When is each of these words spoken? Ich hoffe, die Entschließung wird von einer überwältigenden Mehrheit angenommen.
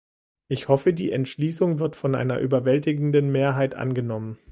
Ich 0.47 0.67
hoffe, 0.67 0.93
die 0.93 1.11
Entschließung 1.11 1.77
wird 1.77 1.95
von 1.95 2.15
einer 2.15 2.39
überwältigenden 2.39 3.31
Mehrheit 3.31 3.75
angenommen. 3.75 4.39